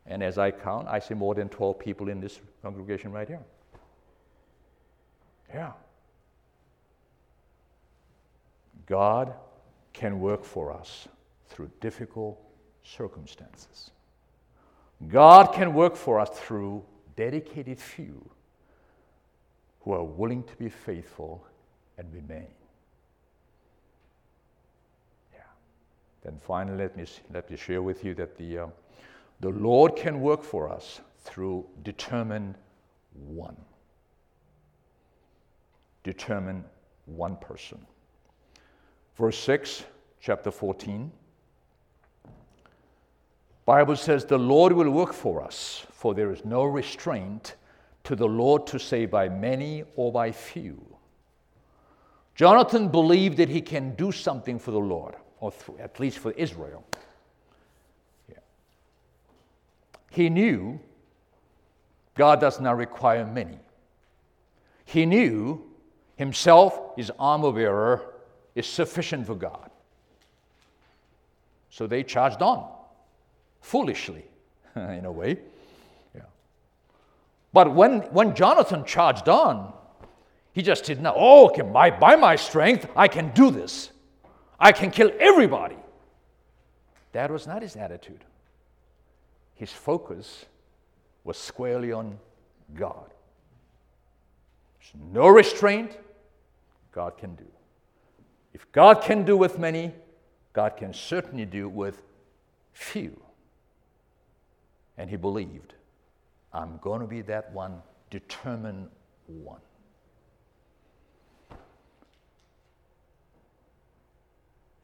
[0.06, 3.40] And as I count, I see more than 12 people in this congregation right here.
[5.52, 5.72] Yeah.
[8.86, 9.32] God
[9.92, 11.08] can work for us
[11.48, 12.38] through difficult
[12.82, 13.90] circumstances.
[15.08, 16.84] God can work for us through
[17.16, 18.28] dedicated few
[19.80, 21.46] who are willing to be faithful
[21.96, 22.48] and remain.
[26.24, 28.66] Then finally, let me, let me share with you that the, uh,
[29.40, 32.54] the Lord can work for us through determined
[33.12, 33.56] one.
[36.02, 36.64] Determine
[37.06, 37.78] one person.
[39.16, 39.84] Verse 6,
[40.20, 41.12] chapter 14.
[43.66, 47.56] Bible says the Lord will work for us, for there is no restraint
[48.04, 50.84] to the Lord to say by many or by few.
[52.34, 55.14] Jonathan believed that he can do something for the Lord,
[55.44, 56.82] or th- at least for Israel.
[58.30, 58.38] Yeah.
[60.08, 60.80] He knew
[62.14, 63.58] God does not require many.
[64.86, 65.62] He knew
[66.16, 68.14] himself, his armor bearer,
[68.54, 69.70] is sufficient for God.
[71.68, 72.66] So they charged on,
[73.60, 74.24] foolishly,
[74.76, 75.40] in a way.
[76.14, 76.22] Yeah.
[77.52, 79.74] But when, when Jonathan charged on,
[80.52, 83.90] he just did not, oh, okay, by, by my strength, I can do this.
[84.58, 85.76] I can kill everybody.
[87.12, 88.24] That was not his attitude.
[89.54, 90.46] His focus
[91.22, 92.18] was squarely on
[92.74, 93.12] God.
[94.78, 95.96] There's no restraint,
[96.92, 97.46] God can do.
[98.52, 99.92] If God can do with many,
[100.52, 102.02] God can certainly do with
[102.72, 103.20] few.
[104.96, 105.74] And he believed,
[106.52, 108.88] I'm going to be that one, determined
[109.26, 109.60] one.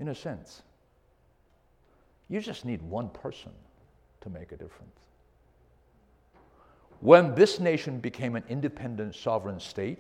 [0.01, 0.63] In a sense,
[2.29, 3.53] you just need one person
[4.23, 4.97] to make a difference.
[7.01, 9.99] When this nation became an independent sovereign state,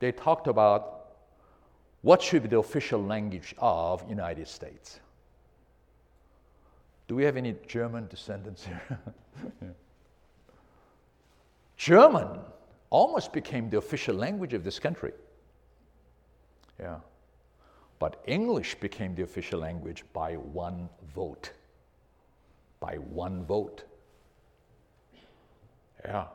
[0.00, 1.06] they talked about
[2.02, 5.00] what should be the official language of United States.
[7.08, 8.98] Do we have any German descendants here?
[11.76, 12.40] German
[12.90, 15.12] almost became the official language of this country.
[16.78, 16.96] Yeah.
[17.98, 21.52] But English became the official language by one vote.
[22.80, 23.84] By one vote.
[26.04, 26.26] Yeah.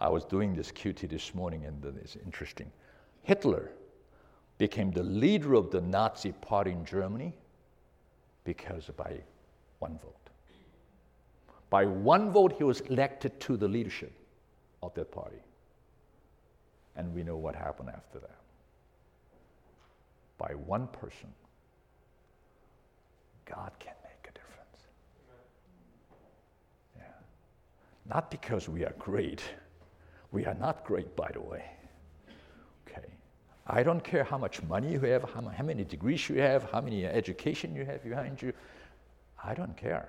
[0.00, 2.70] I was doing this QT this morning, and it's interesting.
[3.22, 3.70] Hitler
[4.58, 7.32] became the leader of the Nazi party in Germany
[8.44, 9.20] because by
[9.78, 10.14] one vote.
[11.70, 14.12] By one vote, he was elected to the leadership
[14.82, 15.42] of that party.
[16.98, 18.36] And we know what happened after that.
[20.36, 21.32] By one person,
[23.46, 24.82] God can make a difference.
[26.96, 27.04] Yeah.
[28.06, 29.42] Not because we are great
[30.30, 31.64] we are not great, by the way.
[32.86, 33.06] Okay.
[33.66, 36.80] I don't care how much money you have, how, how many degrees you have, how
[36.80, 38.52] many education you have behind you.
[39.42, 40.08] I don't care.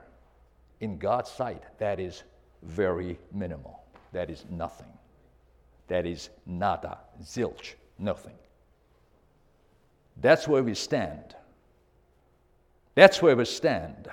[0.82, 2.24] In God's sight, that is
[2.64, 3.84] very minimal.
[4.12, 4.92] That is nothing.
[5.90, 8.36] That is nada, zilch, nothing.
[10.22, 11.36] That's where we stand.
[12.96, 14.08] That's where we stand.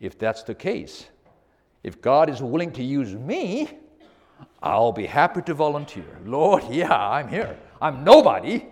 [0.00, 1.06] If that's the case,
[1.82, 3.78] if God is willing to use me,
[4.62, 6.18] I'll be happy to volunteer.
[6.24, 7.58] Lord, yeah, I'm here.
[7.80, 8.66] I'm nobody.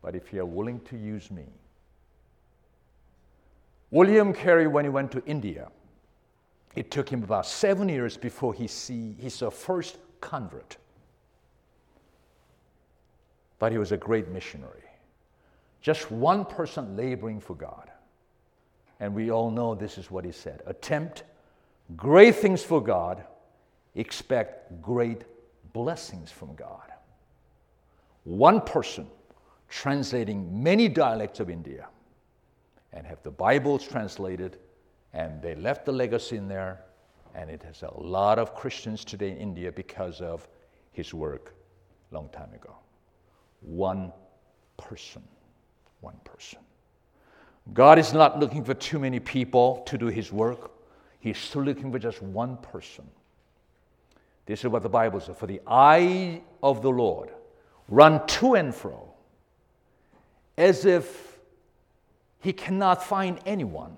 [0.00, 1.44] But if you're willing to use me,
[3.90, 5.68] William Carey, when he went to India,
[6.74, 10.76] it took him about seven years before he, see, he saw first convert.
[13.58, 14.82] But he was a great missionary.
[15.80, 17.90] Just one person laboring for God.
[19.00, 21.24] And we all know this is what he said attempt
[21.96, 23.24] great things for God
[23.94, 25.22] expect great
[25.72, 26.92] blessings from God.
[28.24, 29.06] One person
[29.68, 31.88] translating many dialects of India
[32.92, 34.58] and have the Bibles translated,
[35.12, 36.84] and they left the legacy in there,
[37.34, 40.48] and it has a lot of Christians today in India because of
[40.92, 41.54] his work
[42.10, 42.74] long time ago.
[43.60, 44.12] One
[44.76, 45.22] person.
[46.00, 46.58] One person.
[47.72, 50.72] God is not looking for too many people to do his work.
[51.20, 53.04] He's still looking for just one person
[54.46, 57.30] this is what the Bible says For the eye of the Lord
[57.88, 59.12] run to and fro
[60.56, 61.38] as if
[62.40, 63.96] he cannot find anyone.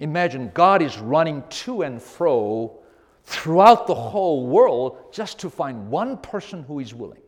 [0.00, 2.78] Imagine God is running to and fro
[3.24, 7.20] throughout the whole world just to find one person who is willing.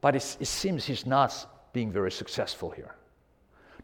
[0.00, 2.94] But it, it seems he's not being very successful here.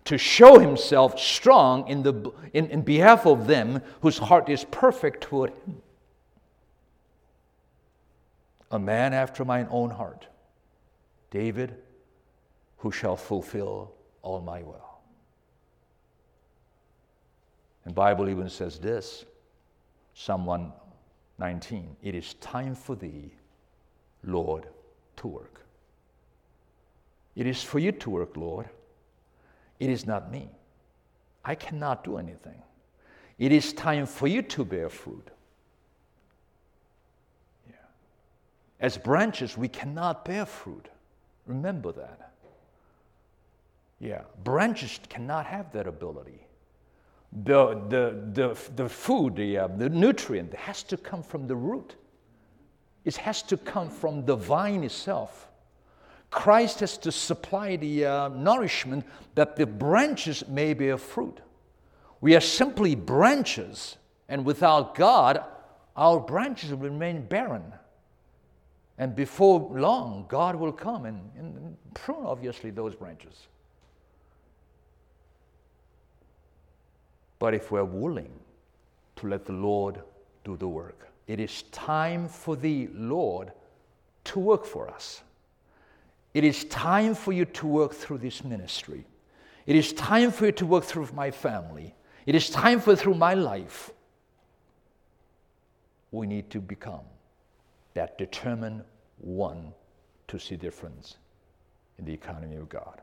[0.06, 5.22] To show himself strong in, the, in, in behalf of them whose heart is perfect
[5.22, 5.80] toward him
[8.74, 10.26] a man after mine own heart,
[11.30, 11.76] David,
[12.78, 14.93] who shall fulfill all my will.
[17.84, 19.24] And Bible even says this,
[20.14, 23.30] Psalm 119, it is time for thee,
[24.22, 24.66] Lord,
[25.16, 25.60] to work.
[27.36, 28.68] It is for you to work, Lord.
[29.80, 30.48] It is not me.
[31.44, 32.62] I cannot do anything.
[33.38, 35.28] It is time for you to bear fruit.
[37.68, 37.76] Yeah.
[38.80, 40.88] As branches, we cannot bear fruit.
[41.46, 42.32] Remember that.
[44.00, 46.43] Yeah, branches cannot have that ability.
[47.42, 51.96] The, the, the, the food, the, uh, the nutrient has to come from the root.
[53.04, 55.48] It has to come from the vine itself.
[56.30, 59.04] Christ has to supply the uh, nourishment
[59.34, 61.40] that the branches may bear fruit.
[62.20, 63.96] We are simply branches,
[64.28, 65.44] and without God,
[65.96, 67.72] our branches will remain barren.
[68.96, 73.48] And before long, God will come and, and prune, obviously, those branches.
[77.44, 78.32] But if we're willing
[79.16, 80.00] to let the Lord
[80.44, 83.52] do the work, it is time for the Lord
[84.24, 85.20] to work for us.
[86.32, 89.04] It is time for you to work through this ministry.
[89.66, 91.94] It is time for you to work through my family.
[92.24, 93.90] It is time for through my life.
[96.12, 97.04] We need to become
[97.92, 98.84] that determined
[99.18, 99.74] one
[100.28, 101.18] to see difference
[101.98, 103.02] in the economy of God.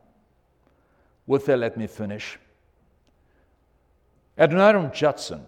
[1.28, 2.40] With that, let me finish.
[4.38, 5.44] Adoniram Judson,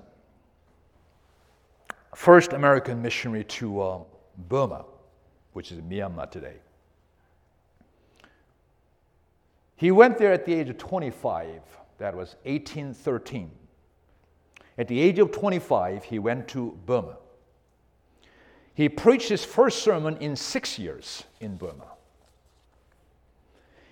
[2.14, 3.98] first American missionary to uh,
[4.48, 4.84] Burma,
[5.52, 6.56] which is Myanmar today.
[9.76, 11.60] He went there at the age of 25.
[11.98, 13.50] That was 1813.
[14.76, 17.16] At the age of 25, he went to Burma.
[18.74, 21.86] He preached his first sermon in six years in Burma.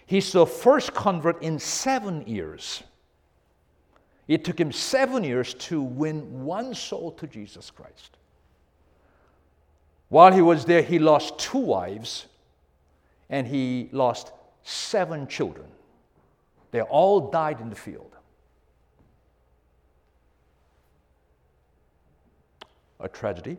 [0.06, 2.82] He's the first convert in seven years.
[4.28, 8.16] It took him seven years to win one soul to Jesus Christ.
[10.08, 12.26] While he was there, he lost two wives
[13.30, 15.66] and he lost seven children.
[16.70, 18.14] They all died in the field.
[23.00, 23.58] A tragedy,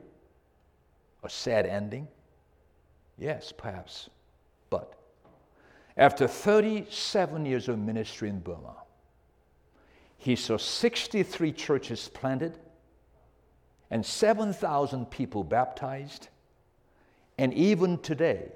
[1.24, 2.08] a sad ending.
[3.18, 4.10] Yes, perhaps.
[4.70, 4.94] But
[5.98, 8.76] after 37 years of ministry in Burma,
[10.24, 12.58] he saw 63 churches planted
[13.92, 16.30] and 7,000 people baptized.
[17.38, 18.54] And even today,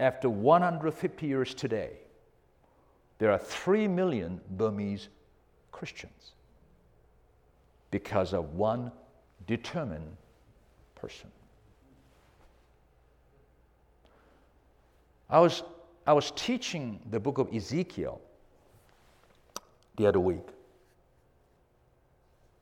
[0.00, 1.90] after 150 years today,
[3.18, 5.08] there are 3 million Burmese
[5.70, 6.32] Christians
[7.92, 8.90] because of one
[9.46, 10.16] determined
[10.96, 11.30] person.
[15.30, 15.62] I was,
[16.08, 18.20] I was teaching the book of Ezekiel
[19.96, 20.48] the other week.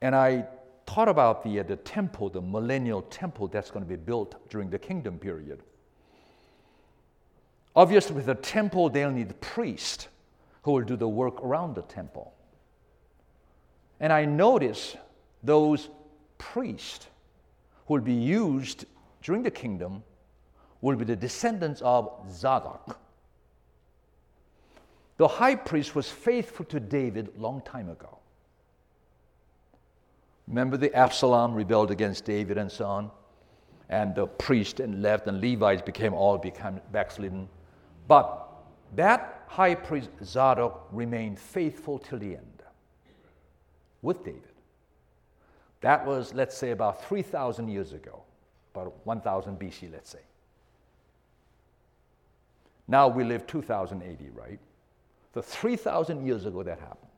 [0.01, 0.45] And I
[0.87, 4.69] thought about the, uh, the temple, the millennial temple that's going to be built during
[4.69, 5.61] the kingdom period.
[7.75, 10.09] Obviously, with the temple, they'll need a priest
[10.63, 12.33] who will do the work around the temple.
[13.99, 14.97] And I notice
[15.43, 15.89] those
[16.37, 17.07] priests
[17.85, 18.85] who will be used
[19.21, 20.03] during the kingdom
[20.81, 22.99] will be the descendants of Zadok.
[25.17, 28.20] The high priest was faithful to David long time ago.
[30.51, 33.11] Remember the Absalom rebelled against David and so on?
[33.87, 37.47] And the priest and left and Levites became all become backslidden.
[38.09, 38.49] But
[38.97, 42.63] that high priest Zadok remained faithful till the end
[44.01, 44.41] with David.
[45.79, 48.21] That was, let's say, about 3,000 years ago,
[48.75, 50.19] about 1000 BC, let's say.
[52.89, 54.59] Now we live 2080, right?
[55.31, 57.10] The 3,000 years ago that happened.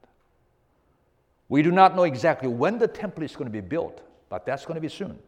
[1.49, 4.65] We do not know exactly when the temple is going to be built, but that's
[4.65, 5.19] going to be soon.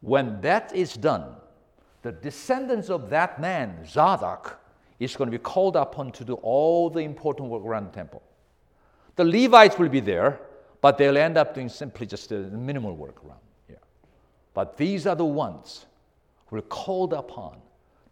[0.00, 1.36] When that is done,
[2.02, 4.58] the descendants of that man, Zadok,
[4.98, 8.22] is going to be called upon to do all the important work around the temple.
[9.16, 10.40] The Levites will be there,
[10.80, 13.80] but they'll end up doing simply just the minimal work around here.
[14.54, 15.86] But these are the ones
[16.46, 17.58] who are called upon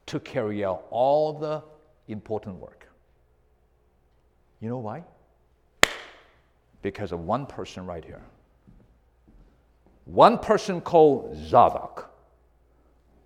[0.07, 1.63] to carry out all the
[2.09, 2.89] important work.
[4.61, 5.05] You know why?
[6.83, 8.23] Because of one person right here.
[10.07, 12.11] One person called Zadok,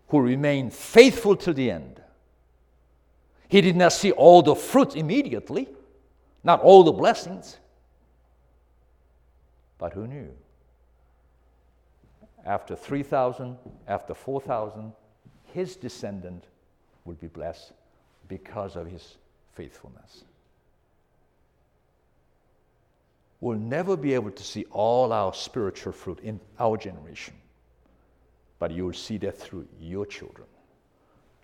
[0.08, 2.02] who remained faithful to the end.
[3.48, 5.68] He did not see all the fruit immediately,
[6.42, 7.58] not all the blessings.
[9.78, 10.30] But who knew?
[12.44, 13.56] After 3,000,
[13.88, 14.92] after 4,000,
[15.44, 16.44] his descendant
[17.04, 17.72] would be blessed
[18.28, 19.16] because of his
[19.52, 20.24] faithfulness.
[23.44, 27.34] We'll never be able to see all our spiritual fruit in our generation,
[28.58, 30.46] but you will see that through your children,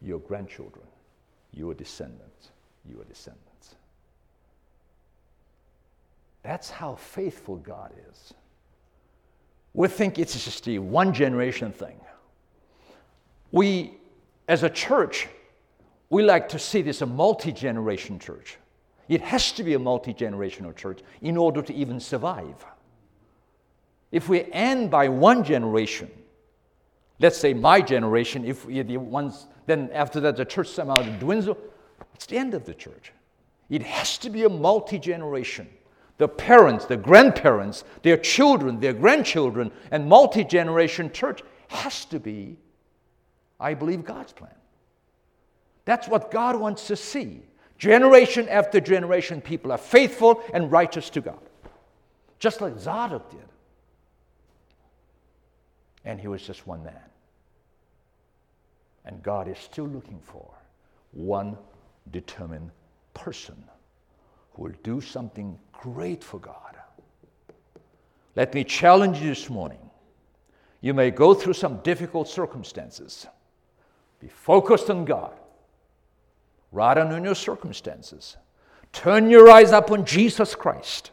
[0.01, 0.87] your grandchildren,
[1.53, 2.53] your descendants,
[2.89, 3.75] your descendants.
[6.43, 8.33] That's how faithful God is.
[9.75, 12.01] We think it's just a one generation thing.
[13.53, 13.93] We,
[14.49, 15.29] as a church,
[16.09, 18.57] we like to see this a multi generation church.
[19.11, 22.65] It has to be a multi generational church in order to even survive.
[24.13, 26.09] If we end by one generation,
[27.19, 31.57] let's say my generation, if the ones, then after that the church somehow dwindles,
[32.15, 33.13] it's the end of the church.
[33.69, 35.69] It has to be a multi generation.
[36.19, 42.59] The parents, the grandparents, their children, their grandchildren, and multi generation church has to be,
[43.59, 44.55] I believe, God's plan.
[45.85, 47.43] That's what God wants to see.
[47.81, 51.41] Generation after generation, people are faithful and righteous to God,
[52.39, 53.41] just like Zadok did.
[56.05, 57.01] And he was just one man.
[59.07, 60.53] And God is still looking for
[61.13, 61.57] one
[62.11, 62.71] determined
[63.15, 63.65] person
[64.53, 66.77] who will do something great for God.
[68.37, 69.81] Let me challenge you this morning.
[70.83, 73.27] You may go through some difficult circumstances.
[74.21, 75.40] Be focused on God
[76.73, 78.37] rather than your circumstances.
[78.93, 81.11] Turn your eyes upon Jesus Christ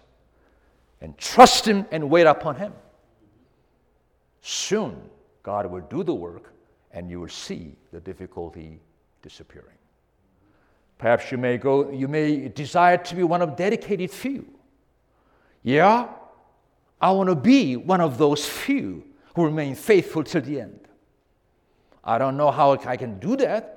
[1.01, 2.74] and trust Him and wait upon Him.
[4.41, 5.10] Soon,
[5.43, 6.53] God will do the work
[6.91, 8.80] and you will see the difficulty
[9.22, 9.78] disappearing.
[10.97, 14.47] Perhaps you may go, you may desire to be one of dedicated few.
[15.62, 16.08] Yeah,
[16.99, 19.03] I want to be one of those few
[19.36, 20.80] who remain faithful till the end.
[22.03, 23.77] I don't know how I can do that,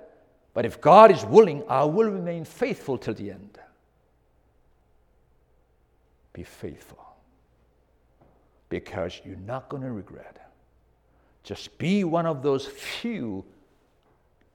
[0.55, 3.59] but if God is willing, I will remain faithful till the end.
[6.33, 6.99] Be faithful
[8.69, 10.53] because you're not going to regret.
[11.43, 13.45] Just be one of those few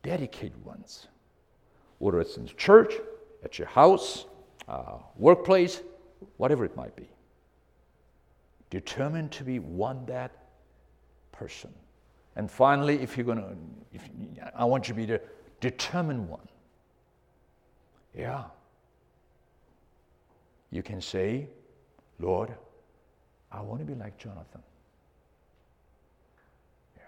[0.04, 1.08] dedicated ones
[2.00, 2.94] whether it's in the church,
[3.44, 4.26] at your house,
[4.68, 5.82] uh, workplace,
[6.38, 7.10] whatever it might be.
[8.70, 10.32] Determined to be one that
[11.32, 11.74] person.
[12.36, 15.22] And finally, if you're going to, I want you to be the
[15.60, 16.48] determined one.
[18.18, 18.46] Yeah.
[20.72, 21.48] You can say,
[22.20, 22.54] Lord,
[23.52, 24.62] I want to be like Jonathan.
[26.98, 27.04] Yeah.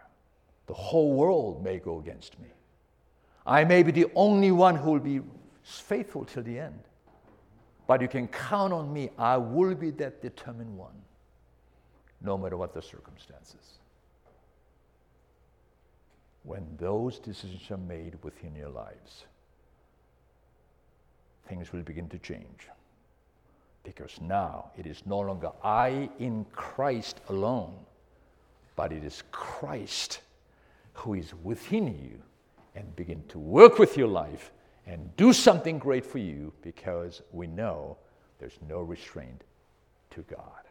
[0.67, 2.47] The whole world may go against me.
[3.45, 5.21] I may be the only one who will be
[5.63, 6.79] faithful till the end.
[7.87, 9.09] But you can count on me.
[9.17, 11.01] I will be that determined one,
[12.21, 13.79] no matter what the circumstances.
[16.47, 19.25] When those decisions are made within your lives,
[21.49, 22.69] things will begin to change.
[23.83, 27.73] Because now it is no longer I in Christ alone,
[28.77, 30.21] but it is Christ
[30.93, 32.21] who is within you
[32.75, 34.51] and begin to work with your life
[34.85, 37.97] and do something great for you because we know
[38.39, 39.43] there's no restraint
[40.11, 40.66] to God.